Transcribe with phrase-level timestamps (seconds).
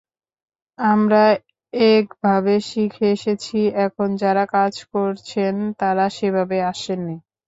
[0.79, 1.23] আমরা
[1.91, 3.57] একভাবে শিখে এসেছি,
[3.85, 7.15] এখন যাঁরা কাজ করছেন তাঁরা সেভাবে আসেননি।